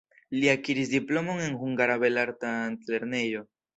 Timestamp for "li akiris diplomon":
0.35-1.43